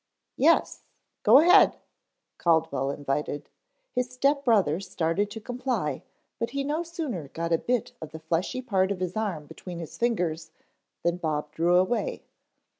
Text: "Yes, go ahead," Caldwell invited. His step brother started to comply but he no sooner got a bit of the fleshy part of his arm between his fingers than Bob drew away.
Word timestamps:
"Yes, 0.37 0.81
go 1.21 1.37
ahead," 1.37 1.77
Caldwell 2.39 2.89
invited. 2.89 3.51
His 3.91 4.09
step 4.09 4.43
brother 4.43 4.79
started 4.79 5.29
to 5.29 5.39
comply 5.39 6.01
but 6.39 6.49
he 6.49 6.63
no 6.63 6.81
sooner 6.81 7.27
got 7.27 7.53
a 7.53 7.59
bit 7.59 7.91
of 8.01 8.09
the 8.11 8.17
fleshy 8.17 8.63
part 8.63 8.89
of 8.91 8.99
his 8.99 9.15
arm 9.15 9.45
between 9.45 9.77
his 9.77 9.99
fingers 9.99 10.49
than 11.03 11.17
Bob 11.17 11.51
drew 11.51 11.75
away. 11.77 12.23